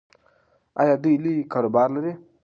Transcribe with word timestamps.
ایا 0.79 0.95
دوی 1.03 1.13
لوی 1.23 1.35
کاروبار 1.53 1.87
لري؟ 1.95 2.13